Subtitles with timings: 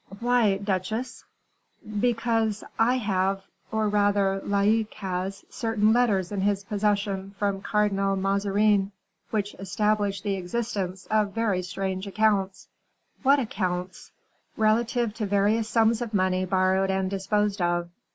[0.19, 1.25] "Why, duchesse?"
[1.99, 8.93] "Because I have, or rather Laicques has, certain letters in his possession from Cardinal Mazarin,
[9.29, 12.67] which establish the existence of very strange accounts."
[13.21, 14.11] "What accounts?"
[14.57, 17.91] "Relative to various sums of money borrowed and disposed of.